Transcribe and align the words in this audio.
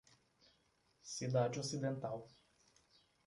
Cidade 1.13 1.59
Ocidental 1.59 2.17